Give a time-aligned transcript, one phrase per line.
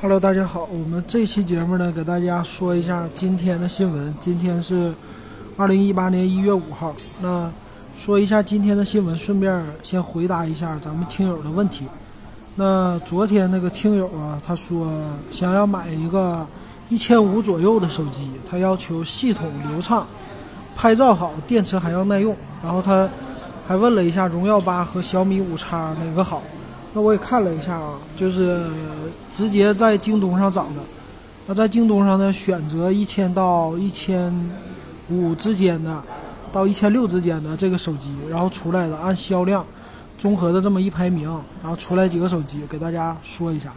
[0.00, 4.14] Hello，大家好，我们这期节目呢，给大家说一下今天的新闻。
[4.20, 4.94] 今天是
[5.56, 6.94] 二零一八年一月五号。
[7.20, 7.50] 那
[7.96, 11.84] 说一下今天的新闻，顺便先回答一下咱们听友的问题。
[12.54, 14.88] 那昨天那个听友啊，他说
[15.32, 16.46] 想要买一个
[16.88, 20.06] 一千五左右的手机，他要求系统流畅，
[20.76, 22.36] 拍照好，电池还要耐用。
[22.62, 23.08] 然后他
[23.66, 26.40] 还问了一下荣耀八和小米五叉哪个好。
[26.92, 28.64] 那我也看了一下啊，就是
[29.30, 30.80] 直接在京东上找的。
[31.46, 34.32] 那在京东上呢，选择一千到一千
[35.08, 36.02] 五之间的，
[36.52, 39.64] 到一千六之间的这个手机，然后出来的按销量
[40.18, 41.28] 综合的这么一排名，
[41.62, 43.72] 然后出来几个手机给大家说一下。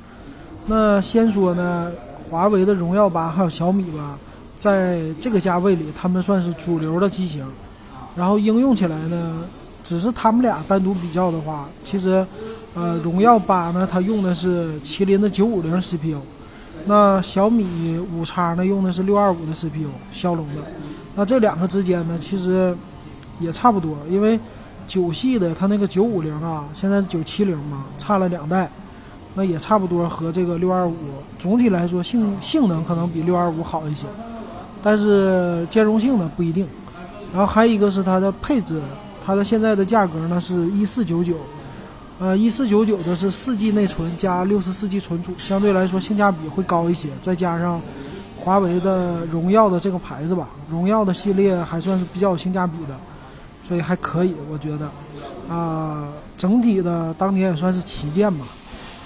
[0.66, 1.92] 那先说呢，
[2.30, 4.18] 华为的荣耀八还有小米吧，
[4.58, 7.46] 在这个价位里，他们算是主流的机型。
[8.14, 9.36] 然后应用起来呢，
[9.84, 12.26] 只是他们俩单独比较的话，其实。
[12.74, 16.22] 呃，荣耀八呢，它用的是麒麟的九五零 CPU，
[16.86, 20.62] 那小米五叉呢用的是六二五的 CPU，骁龙的。
[21.14, 22.74] 那这两个之间呢，其实
[23.42, 24.40] 也差不多，因为
[24.88, 28.72] 九系的它那个九五零啊，现在九七零嘛，差了两代，
[29.36, 30.96] 那也差不多和这个六二五
[31.38, 34.08] 总体来说性性能可能比六二五好一些，
[34.82, 36.66] 但是兼容性呢不一定。
[37.34, 38.82] 然后还有一个是它的配置，
[39.26, 41.36] 它的现在的价格呢是一四九九。
[42.20, 47.10] 呃，一四九九的是四 G 内存加六十四 G 存储，相对来说性价比会高一些。
[47.20, 47.82] 再加上
[48.40, 52.96] 华为的荣耀的这个牌子吧，荣耀的系列还算是比较有性价比的，
[53.64, 54.88] 所以还可以，我觉得。
[55.50, 58.46] 啊，整体的当年也算是旗舰嘛，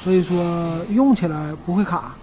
[0.04, 2.18] 所以说用起来不会卡，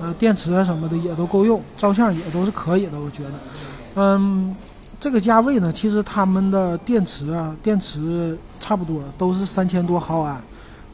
[0.00, 3.30] 呃，电池啊什么的也都够用，照相也都是可以的，我觉得。
[3.94, 4.56] 嗯。
[5.02, 10.40] 这个价位呢，其实他们的电池啊，电池差不多都是三千多毫安，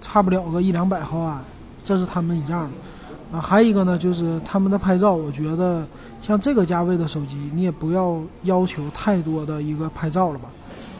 [0.00, 1.38] 差不了个一两百毫安，
[1.84, 3.36] 这是他们一样的。
[3.36, 5.86] 啊，还有一个呢，就是他们的拍照，我觉得
[6.22, 10.48] 像这个价位的手机，你也不要要求太多的一个拍照了吧。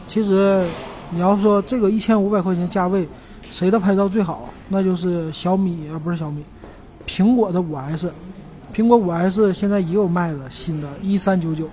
[0.07, 0.63] 其实
[1.09, 3.09] 你要说这个一千五百块钱价位，
[3.49, 4.47] 谁的拍照最好？
[4.67, 6.43] 那就是小米啊，不是小米，
[7.07, 8.13] 苹果的五 S，
[8.71, 11.67] 苹果五 S 现在也有卖的新的，一三九九。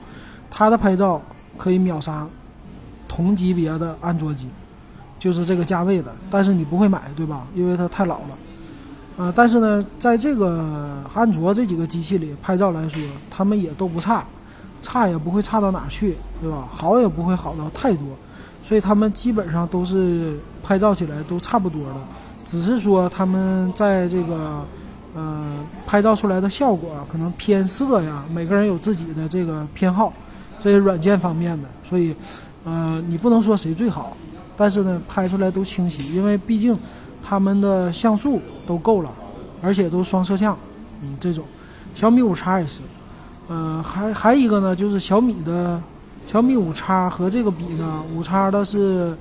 [0.50, 1.20] 它的拍照
[1.56, 2.26] 可以秒杀
[3.08, 4.48] 同级别的安卓机，
[5.18, 6.10] 就是这个价位的。
[6.30, 7.46] 但是你不会买，对吧？
[7.54, 8.28] 因为它太老了。
[9.16, 14.24] 呃，但是呢，在这个安卓这几个机器里拍照来说，他们也都不差，
[14.82, 16.68] 差也不会差到哪去，对吧？
[16.70, 18.08] 好也不会好到太多，
[18.62, 21.94] 所以他们基本上都是拍照起来都差不多的，
[22.44, 24.64] 只是说他们在这个。
[25.18, 25.42] 呃，
[25.86, 30.12] 拍照出来的效果可能偏色呀，每个人有自己的这个偏好，
[30.58, 32.14] 这些软件方面的，所以，
[32.64, 34.16] 呃，你不能说谁最好，
[34.56, 36.76] 但是呢，拍出来都清晰，因为毕竟
[37.22, 39.10] 他们的像素都够了，
[39.62, 40.56] 而且都双摄像，
[41.02, 41.44] 嗯，这种，
[41.94, 42.80] 小米五叉也是，
[43.48, 45.80] 呃，还还一个呢，就是小米的
[46.26, 49.16] 小米五叉和这个比呢，五叉的是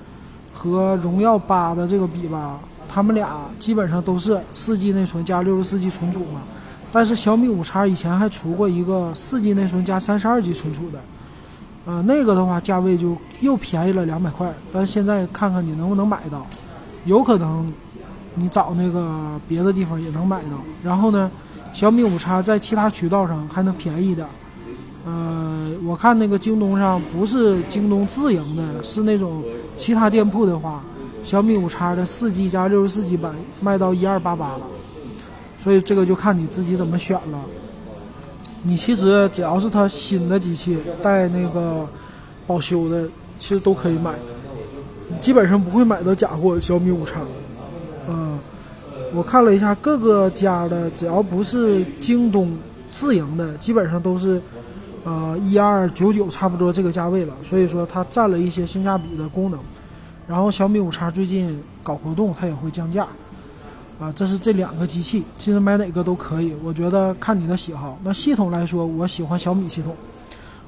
[0.53, 2.59] 和荣耀八的这个比吧。
[2.87, 6.41] 他们俩基本上都是四 G 内存加六十四 G 存储嘛，
[6.93, 10.99] 但是小米五叉以前还出过一个四 G 内存加三十二 G 存储的，
[11.85, 16.45] 呃，那个的话价位就又便宜了两百块，但是现在看看你能不能买到，
[17.05, 17.71] 有可能
[18.33, 20.57] 你找那个别的地方也能买到。
[20.83, 21.29] 然后呢，
[21.71, 24.27] 小米五叉在其他渠道上还能便宜点，
[25.05, 29.43] 呃，我看那个京东上不是京东自营的，是那种
[29.77, 30.83] 其他店铺的话。
[31.23, 34.61] 小米五叉的四 G 加六十四 G 版卖到一二八八了，
[35.57, 37.39] 所以这个就看你自己怎么选了。
[38.67, 41.87] 你其实只要是它新的机器带那个
[42.47, 44.15] 保修的，其实都可以买，
[45.21, 46.59] 基本上不会买到假货。
[46.59, 47.21] 小米五叉，
[48.09, 48.39] 嗯，
[49.13, 52.57] 我看了一下各个家的，只要不是京东
[52.91, 54.41] 自营的，基本上都是
[55.03, 57.35] 呃一二九九差不多这个价位了。
[57.47, 59.59] 所以说它占了一些性价比的功能。
[60.27, 63.07] 然后小米五叉最近搞活动，它也会降价，
[63.99, 67.97] 啊，这是这两个机器，其实买哪个都可以，我觉得看你的喜好。
[68.03, 69.95] 那系统来说，我喜欢小米系统，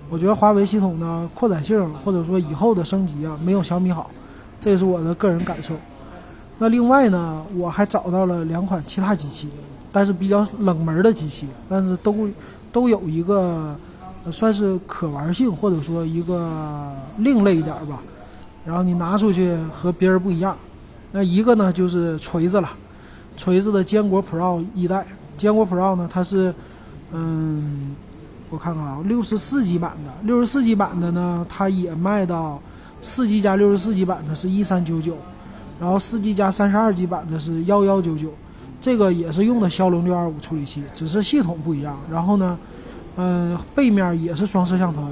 [0.09, 4.09] 我觉得华为系统呢扩展性或者说以后的升级啊没有小米好，
[4.61, 5.73] 这是我的个人感受。
[6.57, 9.49] 那另外呢，我还找到了两款其他机器，
[9.91, 12.29] 但是比较冷门的机器，但是都
[12.71, 13.75] 都有一个
[14.31, 18.01] 算是可玩性或者说一个另类一点吧。
[18.65, 20.55] 然后你拿出去和别人不一样，
[21.11, 22.69] 那一个呢就是锤子了，
[23.37, 25.05] 锤子的坚果 Pro 一代，
[25.37, 26.53] 坚果 Pro 呢它是，
[27.13, 27.95] 嗯，
[28.49, 32.59] 我看看啊，六十四 G 版的，六十四 G 版的呢它也卖到
[33.01, 35.15] 四 G 加六十四 G 版的是一三九九，
[35.79, 38.33] 然后四 G 加三十二 G 版的是幺幺九九，
[38.81, 41.95] 这个也是用的骁龙六二五处理器，只是系统不一样。
[42.11, 42.57] 然后呢，
[43.17, 45.03] 嗯，背面也是双摄像头，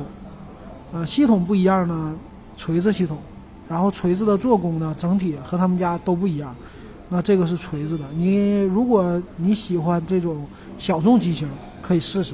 [0.94, 2.14] 呃，系统不一样呢，
[2.58, 3.18] 锤子系统。
[3.68, 6.56] 然后锤子的做工呢，整体和他们家都不一样。
[7.10, 10.46] 那这个是锤子的，你如果你喜欢这种
[10.78, 11.48] 小众机型，
[11.82, 12.34] 可以试试。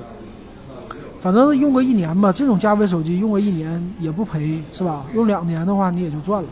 [1.19, 5.05] 反正用个一年吧，这种价位手机用个一年也不赔，是吧？
[5.13, 6.49] 用两年的话，你也就赚了。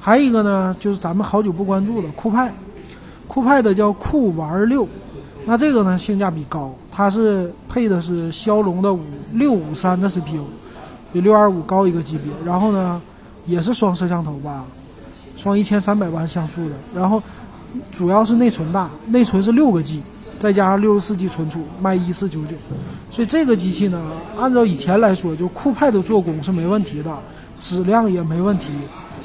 [0.00, 2.52] 还有一个呢，就是咱们好久不关注了，酷派。
[3.28, 4.86] 酷派的叫酷玩六，
[5.46, 9.00] 那这个呢性价比高，它是配的是骁龙的五
[9.32, 10.44] 六五三的 CPU，
[11.12, 12.24] 比六二五高一个级别。
[12.44, 13.00] 然后呢，
[13.46, 14.64] 也是双摄像头吧，
[15.36, 16.74] 双一千三百万像素的。
[16.94, 17.22] 然后
[17.90, 20.02] 主要是内存大，内存是六个 G，
[20.38, 22.56] 再加上六十四 G 存储，卖一四九九。
[23.10, 27.16] 所以这个机器呢，按照以前来说，就酷派的做工是没问题的，
[27.58, 28.68] 质量也没问题。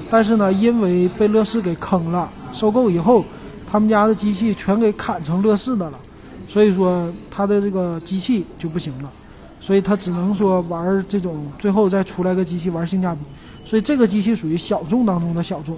[0.09, 3.23] 但是呢，因为被乐视给坑了，收购以后。
[3.69, 5.99] 他们家的机器全给砍成乐视的了，
[6.47, 9.11] 所以说他的这个机器就不行了，
[9.59, 13.19] 所以他只能说玩这种，最后再出来个机器玩性价比，
[13.65, 15.77] 所以这个机器属于小众当中的小众。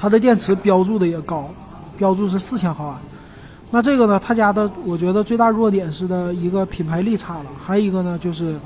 [0.00, 1.50] 它的电池标注的也高，
[1.98, 2.98] 标注是四千毫安。
[3.70, 8.58] 那这个呢，他家的我觉得最大弱点是的一个品牌力差了，还有一个呢就是，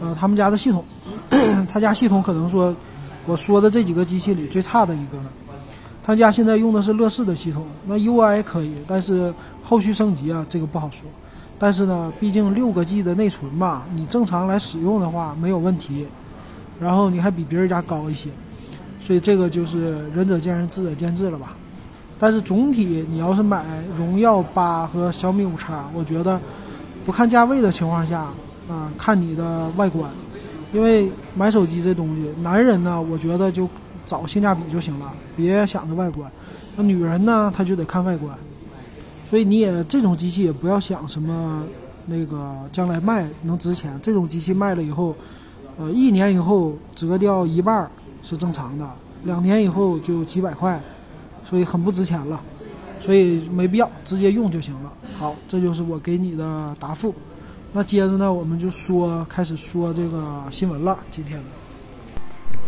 [0.00, 0.84] 呃，他们家的系统，
[1.72, 2.74] 他家系统可能说
[3.24, 5.24] 我说的这几个机器里最差的一个了。
[6.02, 9.32] 他家现在用的是乐视的系统，那 UI 可以，但是
[9.62, 11.08] 后续升级啊，这个不好说。
[11.56, 16.04] 但是呢，毕竟六个 G 的内存吧，你正常来使用的话没有问题。
[16.80, 18.28] 然后你还比别人家高一些，
[19.04, 21.54] 所以这个就是仁者见仁，智者见智了吧。
[22.18, 23.64] 但是总体你要是买
[23.98, 26.40] 荣耀八和小米五叉，我觉得
[27.04, 28.28] 不看价位的情况下
[28.68, 30.10] 啊，看你的外观，
[30.72, 33.68] 因为买手机这东西，男人呢，我觉得就。
[34.06, 36.30] 找性价比就行了，别想着外观。
[36.76, 38.36] 那女人呢，她就得看外观。
[39.24, 41.64] 所以你也这种机器也不要想什么
[42.04, 43.98] 那个将来卖能值钱。
[44.02, 45.16] 这种机器卖了以后，
[45.78, 47.90] 呃，一年以后折掉一半儿
[48.24, 48.90] 是正常的，
[49.22, 50.80] 两年以后就几百块，
[51.48, 52.40] 所以很不值钱了。
[53.00, 54.90] 所以没必要直接用就行了。
[55.18, 57.14] 好，这就是我给你的答复。
[57.70, 60.98] 那接着呢，我们就说开始说这个新闻了。
[61.10, 61.38] 今天。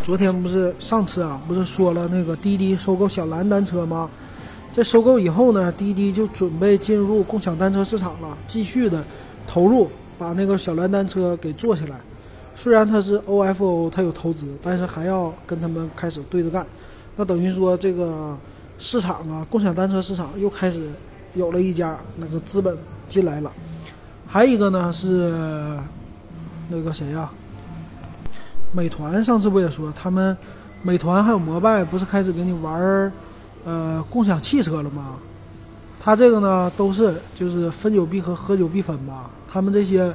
[0.03, 4.11] 昨天不是上次啊，不是说了那个滴滴收购小蓝单车吗？
[4.75, 9.03] 在收购以后呢，滴滴就准备进入共享单车市场了，继续的
[9.47, 9.88] 投入，
[10.19, 11.97] 把那个小蓝单车给做起来。
[12.56, 16.67] 虽然它是 OFO，它有投资，但是还要跟他们开始对着干。
[17.14, 18.37] 那等于说这个
[18.79, 20.91] 市场啊，共享单车市场又开始
[21.35, 22.76] 有了一家那个资本
[23.08, 23.53] 进来了。
[24.26, 25.79] 还有一个呢是
[26.69, 27.31] 那个谁呀？
[28.73, 30.37] 美团上次不也说他们，
[30.82, 33.12] 美团还有摩拜不是开始给你玩，
[33.64, 35.17] 呃，共享汽车了吗？
[36.00, 39.31] 他这个呢都是就是分久必合，合久必分吧。
[39.49, 40.12] 他们这些，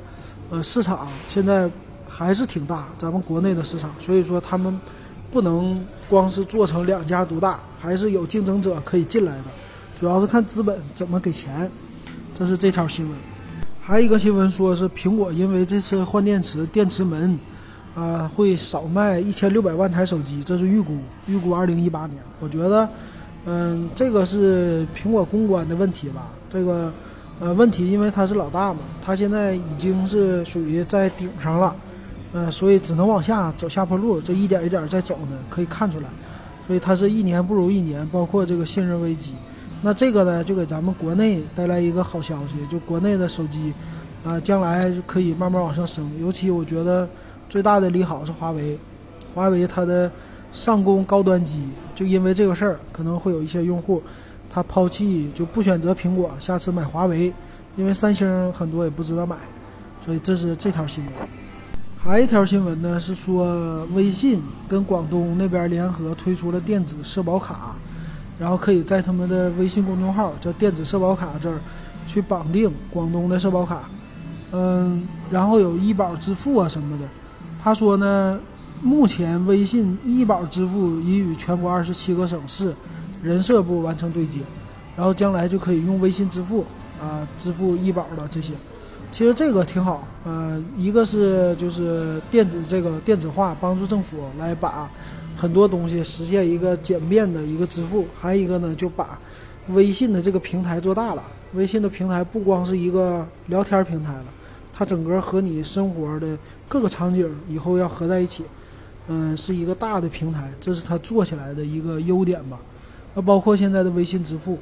[0.50, 1.70] 呃，市场现在
[2.12, 4.78] 还是挺大，咱们国内的市场，所以说他们
[5.32, 9.44] 不能光是做成两家独大，还是有竞争者可以进来的。
[10.00, 11.72] 主要是看资本怎么给钱。
[12.38, 13.18] 这是这条新闻。
[13.80, 17.40] 还有一个新闻说是苹果因为这次换电池，电池门。
[17.94, 20.98] 啊，会少卖一千六百万台手机，这是预估，
[21.28, 22.18] 预估二零一八年。
[22.40, 22.88] 我觉得，
[23.44, 26.30] 嗯，这个是苹果公关的问题吧。
[26.50, 26.90] 这个，
[27.42, 31.76] 呃，问题因为它是老大嘛，它现在已经是属于在顶上了，
[32.34, 36.06] 呃，所以只能往下走下坡路，这一点一点在走呢，可以看出来。
[36.68, 39.36] 所以它是一年不如一年，包括这个信任危机。
[39.82, 43.74] 那这个呢，就给咱们国内带来一个好消息，就国内的手机，
[44.24, 46.12] 啊，将来可以慢慢往上升。
[46.20, 47.08] 尤其我觉得。
[47.50, 48.80] 最大的利好是华为，
[49.36, 50.10] 华为它的
[50.54, 54.02] 上攻高端机，就因为这个事儿，可能会有一些用户，
[54.50, 57.34] 他抛弃就不选择苹果，下次买华为，
[57.76, 59.36] 因为三星很多也不知道买，
[60.06, 61.14] 所以这是这条新闻。
[62.04, 67.76] 还一条新闻呢，是说微信跟广东那边联合推出了电子社保卡，
[68.40, 71.60] 然后可以在他们的微信公众号叫电子社保卡这儿
[72.08, 73.88] 去绑定广东的社保卡，
[74.52, 77.06] 嗯，然后有医保支付啊什么的。
[77.64, 78.40] 他说呢，
[78.82, 82.74] 目前微信医保支付已与全国二十七个省市
[83.22, 84.40] 人社部完成对接，
[84.98, 86.66] 然后将来就可以用微信支付
[87.00, 88.28] 啊支付医保了。
[88.28, 88.54] 这些
[89.12, 94.90] 其实这个挺好，呃，一个是就是电子这个电子化，帮助政府来把
[95.36, 99.20] 很多东西实现一个简便的一个支付，还有一个呢就把
[99.68, 101.22] 微信的这个平台做大了。
[101.54, 104.26] 微信的平台不光是一个聊天平台了。
[104.74, 106.38] 它整个和你生活的
[106.70, 108.46] 各个场景以后要合在一起，
[109.10, 112.58] 嗯，是一个大的平台，这是它做起来的一个优点吧。
[113.14, 114.58] 那包括现在的微信支付，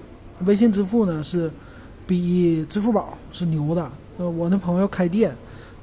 [0.46, 1.51] 微信支付呢是
[2.08, 3.89] 比支付宝是牛的。
[4.19, 5.33] 呃，我那朋友开店，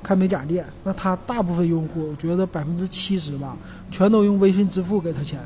[0.03, 3.57] 开美甲店，那他大部分用户，我觉得百分之七十吧，
[3.91, 5.41] 全都用微信支付给他钱。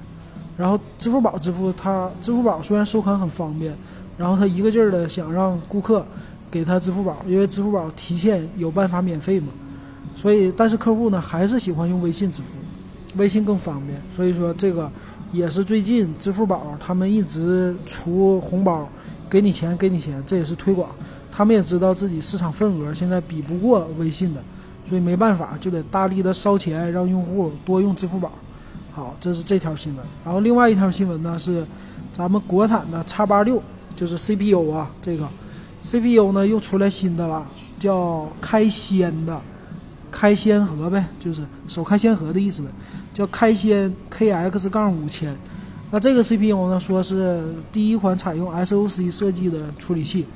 [0.58, 3.72] 然后支付宝支付，他支付宝虽然收款很方便，
[4.18, 6.04] 然后他一个劲儿的想让顾客
[6.50, 9.52] 给他支付宝，因为支付宝提现有办法免费嘛。
[10.16, 12.58] 所以，但是客户呢还是喜欢用微信支付，
[13.16, 14.02] 微信更方便。
[14.14, 14.90] 所以说这个
[15.30, 18.88] 也是最近支付宝他们一直出红包，
[19.30, 20.90] 给你钱给你钱，这也是推广。
[21.40, 24.42] 他们也知道自己市场份额现在比不过微信的，
[24.86, 28.30] 所以没办法就得大力的烧钱，让用户多用支付宝。
[28.92, 30.04] 好，这是这条新闻。
[30.22, 31.66] 然后另外一条新闻呢是，
[32.12, 33.62] 咱们国产的叉八六
[33.96, 35.26] 就是 CPU 啊，这个
[35.82, 37.46] CPU 呢又出来新的了，
[37.78, 39.40] 叫开先的，
[40.10, 42.68] 开先河呗，就是首开先河的意思呗，
[43.14, 45.34] 叫开先 KX 杠五千。
[45.90, 47.42] 那这个 CPU 呢说是
[47.72, 50.26] 第一款采用 SOC 设计的处理器。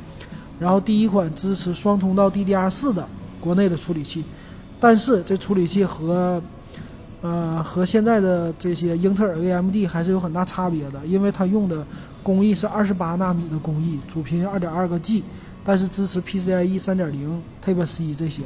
[0.58, 3.08] 然后第一款支持双通道 DDR4 的
[3.40, 4.24] 国内的处理器，
[4.78, 6.40] 但是这处理器和，
[7.20, 11.84] 呃和现在的这些英特尔、AMD 还是有很大差别的，因为它用的
[12.22, 15.24] 工艺是二十八纳米的工艺，主频二点二个 G，
[15.64, 18.42] 但是支持 PCIe 三点零、Type C 这些，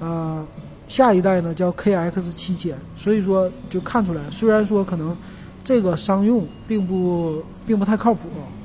[0.00, 0.44] 呃，
[0.88, 5.16] 下一代呢叫 KX 七千，所以说就看出来，虽然说可能
[5.62, 8.20] 这个商用并不并不太靠谱，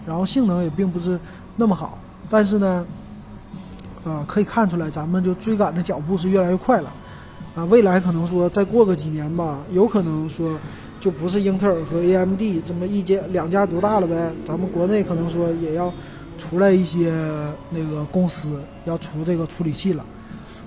[0.07, 1.19] 然后性能也并不是
[1.57, 1.98] 那么好。
[2.29, 2.85] 但是呢，
[4.05, 6.93] 啊，可以看出来，咱们就追赶的脚步是越来越快了，
[7.55, 10.57] 啊，未来可能说再过个几年吧，有可能说
[10.99, 15.91] 就不是英特尔和 AMD 这么一家两家独大了呗，咱们国内可能说也要
[16.37, 17.11] 出来一些
[17.71, 20.05] 那个公司要出这个处理器了。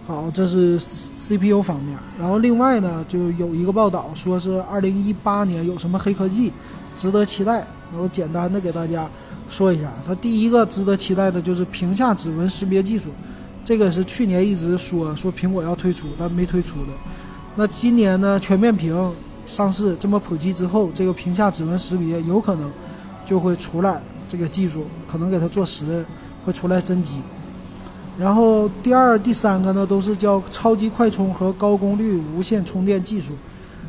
[0.05, 6.53] 好，这是 CPU 方面，然后另外呢，就有一个报道说是二零一八年有什么黑科技
[6.97, 7.65] 值得期待，
[7.97, 9.09] 我简单的给大家。
[9.49, 13.11] 说一下，它第一个值得期待的就是屏下指纹识别技术，
[13.63, 16.93] 这个是去年一直说说苹果要推出，但没推出的。
[17.55, 19.13] 那今年呢，全面屏
[19.45, 22.71] 上市这么普及之后，这个屏下指纹识别有可能
[23.27, 26.03] 就会出来，这个技术可能给它做实，
[26.47, 27.21] 会出来真机。
[28.19, 33.33] 然后第二、第三个呢，都是叫超级快充和高功率无线充电技术。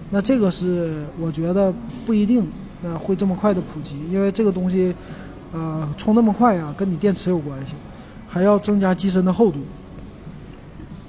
[0.10, 1.74] 那这个是我觉得
[2.06, 2.46] 不一定
[2.82, 4.94] 那会这么快的普及，因为这个东西。
[5.54, 7.74] 呃，充那么快呀，跟你电池有关系，
[8.28, 9.60] 还要增加机身的厚度，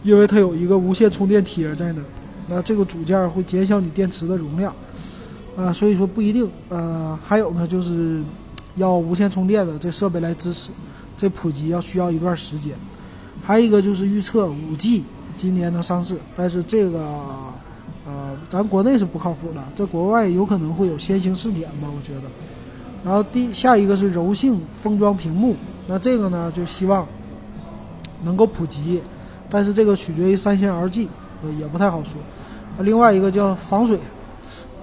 [0.03, 2.05] 因为它有一个无线充电贴在那儿，
[2.49, 4.75] 那这个组件会减小你电池的容量，
[5.57, 6.47] 啊，所以说不一定。
[6.69, 8.23] 呃，还有呢，就是
[8.77, 10.71] 要无线充电的这设备来支持，
[11.17, 12.75] 这普及要需要一段时间。
[13.43, 15.05] 还有一个就是预测五 G
[15.39, 17.01] 今年能上市，但是这个
[18.07, 22.23] 呃，咱国内是不靠谱的，在国外有可能会有先行试点吧，我觉得。
[23.05, 25.55] 然后第下一个是柔性封装屏幕，
[25.87, 27.07] 那这个呢就希望
[28.23, 29.03] 能够普及，
[29.51, 31.09] 但是这个取决于三星、LG，
[31.61, 32.15] 也不太好说。
[32.79, 33.99] 另外一个叫防水，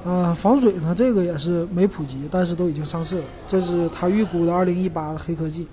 [0.06, 3.24] 呃防水呢这个也是没普及，但是都已经上市了。
[3.48, 5.66] 这是他预估的二零一八的黑科技，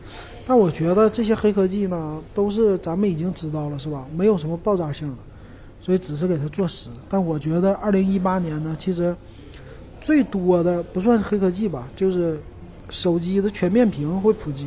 [0.47, 4.07] 但我觉得这些黑科技呢都是咱们已经知道了，是吧？
[4.17, 5.17] 没有什么爆炸性的，
[5.83, 6.89] 所以只是给它做实。
[7.11, 9.15] 但我觉得二零一八年呢，其实。
[10.09, 12.41] 最多的不算是黑科技吧，就是
[12.89, 14.67] 手机的全面屏会普及，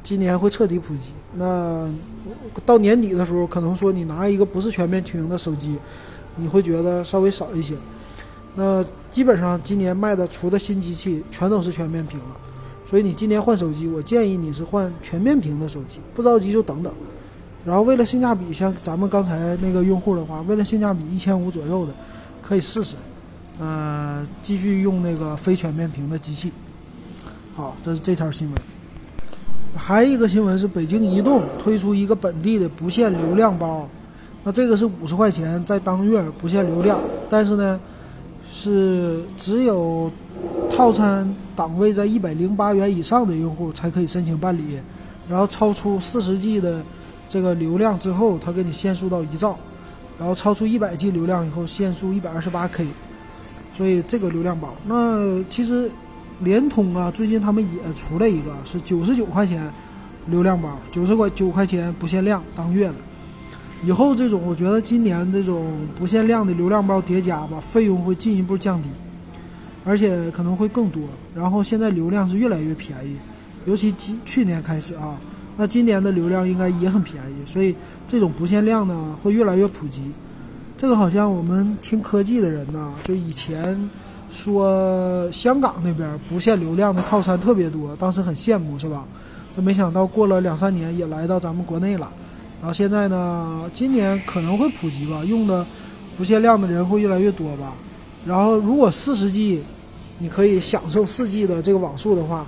[0.00, 1.10] 今年会彻底普及。
[1.34, 1.90] 那
[2.64, 5.76] 到年底的时候，可能说你拿一个不是全面屏的手机，
[6.36, 7.74] 你会觉得稍微少一些。
[8.54, 12.36] 那基本上今年卖的除的新机器全都是全面屏了，
[12.86, 16.94] 所以你今年换手机，我建议你是换全面屏的手机，不着急就等等。
[17.66, 21.92] 然后为了性价比，像咱们刚才那个用户的话，为了性价比一千五左右的，
[22.40, 22.94] 可以试试。
[23.58, 26.50] 呃，继续用那个非全面屏的机器。
[27.54, 28.56] 好，这是这条新闻。
[29.76, 33.88] 还有一个新闻是北京移动推出一个本地的不限流量包，
[34.42, 37.80] 那这个是五十块钱在当月不限流量，但是呢，
[38.50, 40.10] 是只有
[40.70, 44.80] 套餐档位在一百零八元以上的用户才可以申请办理，
[45.28, 46.82] 然后超出四十 G 的
[47.28, 49.56] 这个流量之后，它给你限速到一兆，
[50.18, 52.86] 然后超出一百 G 流量以后限速一百二十八 K。
[53.76, 55.90] 所以这个流量包，那其实
[56.38, 59.68] 联通啊，最近他们也出了一个，是九十九块钱
[60.28, 62.94] 流量包，九十块九块钱不限量当月的。
[63.84, 68.88] 以后这种，我觉得今年这种不限量的流量包叠加吧，费用会进一步降低，
[69.84, 71.02] 而且可能会更多。
[71.34, 73.16] 然后现在流量是越来越便宜，
[73.66, 75.18] 尤其去去年开始啊，
[75.56, 77.74] 那今年的流量应该也很便宜，所以
[78.08, 80.00] 这种不限量呢会越来越普及。
[80.84, 83.88] 这个好像我们听科技的人呐，就以前
[84.30, 89.02] 说香港那边不限流量的套餐特别多，当时很羡慕，是吧？
[89.56, 92.12] 这没想到过了两三年也来到咱们国内了。
[92.60, 95.64] 然后现在呢，今年可能会普及吧，用的
[96.18, 97.72] 不限量的人会越来越多吧。
[98.26, 99.62] 然后如果四十 G，
[100.18, 102.44] 你可以享受四 G 的这个网速的话，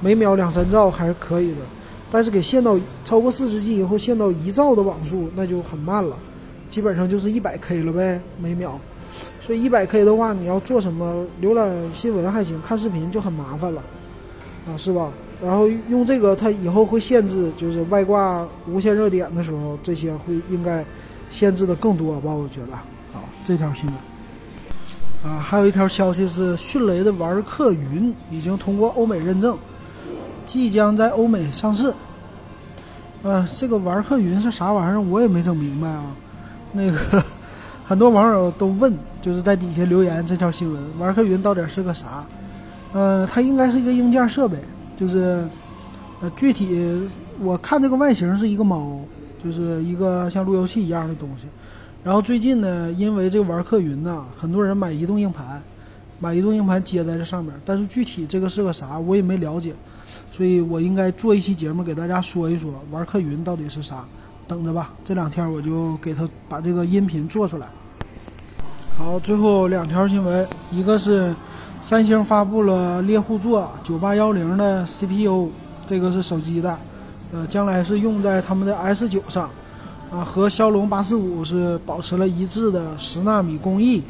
[0.00, 1.58] 每秒两三兆还是可以的。
[2.10, 6.16] 但是给限到超过四十 G 以后，限到一兆的网速那就很慢了，
[6.68, 8.78] 基本上就是一百 K 了呗，每秒。
[9.40, 13.82] 所以一百 K 的话，你要做什么浏览新闻还行，看视频就很麻烦了，
[14.68, 15.10] 啊，是吧？
[15.42, 20.84] 然后用这个，它以后会限制，就是外挂无线热点的时候，这些会应该
[21.30, 22.32] 限制的更多吧？
[22.32, 22.76] 我觉得。
[23.12, 25.32] 好，这条新闻。
[25.32, 29.56] 啊，还有一条消息是，迅雷的玩客云已经通过欧美认证，
[30.44, 31.92] 即将在欧美上市。
[33.22, 35.00] 呃，这个玩客云是啥玩意儿？
[35.00, 36.04] 我也没整明白啊。
[36.72, 37.24] 那个
[37.86, 38.92] 很多网友都问，
[39.22, 42.24] 就是在底下留言这条新闻，玩客云到底是个啥？
[42.92, 44.56] 呃，它应该是一个硬件设备，
[44.96, 45.46] 就是
[46.20, 47.08] 呃，具体
[47.40, 49.00] 我看这个外形是一个猫，
[49.42, 51.46] 就是一个像路由器一样的东西。
[52.02, 55.60] 然后最近呢，因为这个玩客云呐，很多人买移动硬盘，
[56.18, 57.52] 买移动硬盘接在这上面。
[57.64, 59.74] 但是具体这个是个啥，我也没了解，
[60.32, 64.04] 所以我应该做一期节目给大家说一说玩客云到底是啥。
[64.48, 67.66] 等着吧，这两天我就给他把这个音频做出来。
[68.96, 71.34] 好，最后两条新闻，一个是
[71.82, 75.50] 三星发布了猎户座九八幺零的 CPU，
[75.86, 76.78] 这个是手机的，
[77.32, 79.50] 呃，将来是用在他们的 S 九上。
[80.08, 84.00] 啊，和骁龙八四五是保持了一致的十纳米工艺，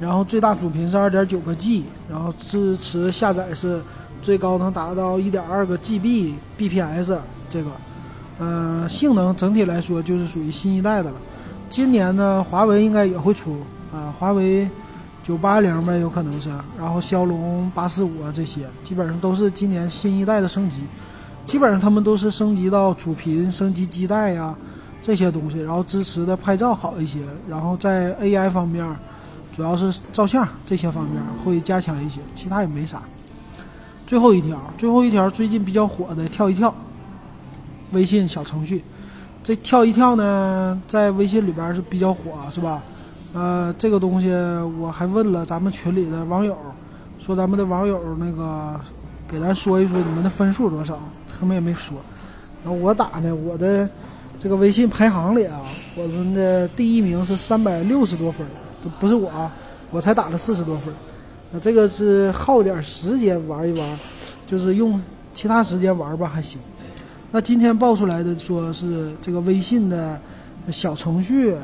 [0.00, 3.82] 然后最大主频是二点九个 G，然后支持下载是
[4.22, 7.18] 最高能达到一点二个 GB bps，
[7.50, 7.70] 这个，
[8.38, 11.16] 嗯，性能整体来说就是属于新一代的了。
[11.70, 13.58] 今年呢，华为应该也会出
[13.92, 14.68] 啊，华为
[15.22, 20.82] 九八零呗，有可能是，然后骁龙八四五啊这些，基本上都是今年新一代的升级，
[21.44, 24.54] 基本上他们都是升级到主频，升级基带呀。
[25.02, 28.84] 这些东西，然后支持的拍照好一些，然后在 AI 方面，
[29.54, 33.00] 主要是照相这些方面会加强一些，其他也没啥。
[34.04, 36.74] 最后一条，最后一条最近比较火的跳一跳，
[37.92, 38.82] 微信小程序，
[39.42, 42.82] 这跳一跳呢，在微信里边是比较火，是吧？
[43.32, 44.30] 呃，这个东西
[44.80, 46.56] 我还问了咱们群里的网友，
[47.18, 48.80] 说咱们的网友那个
[49.28, 50.98] 给咱说一说你们的分数多少，
[51.38, 51.96] 他们也没说。
[52.64, 53.88] 然后我打呢，我的。
[54.38, 55.62] 这个微信排行里啊，
[55.94, 58.46] 我们的第一名是三百六十多分，
[59.00, 59.50] 不是我，啊，
[59.90, 60.92] 我才打了四十多分。
[61.50, 63.98] 那这个是耗点时间玩一玩，
[64.44, 65.00] 就是用
[65.32, 66.60] 其他时间玩吧还行。
[67.32, 70.18] 那今天爆出来的说是这个微信的
[70.70, 71.54] 小程序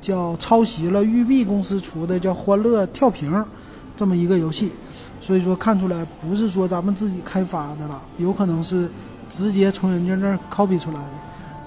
[0.00, 3.30] 叫抄袭了育碧公司出的叫《欢乐跳屏》
[3.96, 4.72] 这么一个游戏，
[5.20, 8.88] 所以说看出来不是说咱们自己开发的了，有可能是
[9.28, 11.10] 直接从人家那儿 copy 出来的。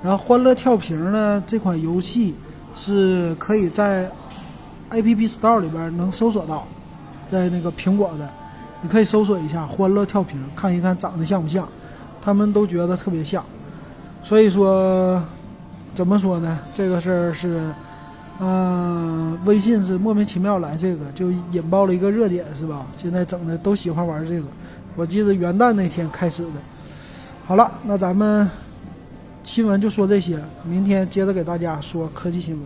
[0.04, 2.36] 然后《欢乐跳屏》呢，这款游戏
[2.76, 4.10] 是可以在
[4.90, 6.68] App Store 里边能搜索到，
[7.28, 8.30] 在那个苹果的，
[8.82, 11.68] 你可以搜索一下《欢乐跳屏》，看一看长得像不像。
[12.22, 13.44] 他们都觉得特别像，
[14.24, 15.22] 所以说
[15.94, 16.60] 怎么说呢？
[16.74, 17.62] 这个事儿是，
[18.40, 22.86] 嗯，微信是莫名其妙来这个，就引爆了一个热点，是吧？
[22.98, 24.48] 现在整的都喜欢玩这个。
[24.96, 26.52] 我记得元旦那天开始的。
[27.46, 28.50] 好了，那咱们。
[29.42, 32.64] 新闻就说这些，明天接着给大家说科技新闻。